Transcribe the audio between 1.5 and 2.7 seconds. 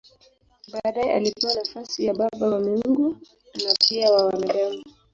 nafasi ya baba wa